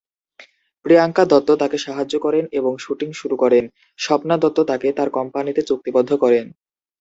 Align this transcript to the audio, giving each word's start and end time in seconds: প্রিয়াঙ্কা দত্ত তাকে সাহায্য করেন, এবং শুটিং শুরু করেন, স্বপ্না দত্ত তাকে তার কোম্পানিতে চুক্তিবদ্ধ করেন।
প্রিয়াঙ্কা 0.85 1.23
দত্ত 1.25 1.49
তাকে 1.55 1.77
সাহায্য 1.77 2.13
করেন, 2.19 2.43
এবং 2.51 2.73
শুটিং 2.77 3.09
শুরু 3.11 3.35
করেন, 3.35 3.63
স্বপ্না 3.99 4.35
দত্ত 4.37 4.59
তাকে 4.63 4.87
তার 4.91 5.09
কোম্পানিতে 5.09 5.61
চুক্তিবদ্ধ 5.61 6.11
করেন। 6.15 6.45